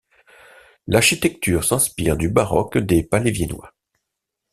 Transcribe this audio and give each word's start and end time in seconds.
L’architecture 0.87 1.63
s'inspire 1.63 2.17
du 2.17 2.27
baroque 2.27 2.79
des 2.79 3.03
palais 3.03 3.29
viennois. 3.29 3.71